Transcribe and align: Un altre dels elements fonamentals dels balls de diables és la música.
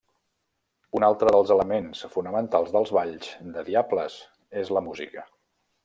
Un 0.99 1.03
altre 1.07 1.33
dels 1.35 1.51
elements 1.57 2.01
fonamentals 2.15 2.73
dels 2.77 2.95
balls 2.99 3.31
de 3.59 3.67
diables 3.71 4.17
és 4.65 4.77
la 4.79 4.87
música. 4.89 5.29